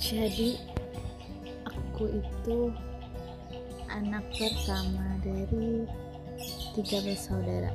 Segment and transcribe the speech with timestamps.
[0.00, 0.56] Jadi
[1.68, 2.72] aku itu
[3.92, 5.84] anak pertama dari
[6.72, 7.68] tiga bersaudara.